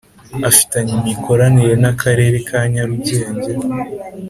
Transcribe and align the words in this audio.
afitanye 0.49 0.91
imikoranire 0.99 1.73
n’akarere 1.83 2.37
ka 2.49 2.59
nyarugenge 2.71 3.51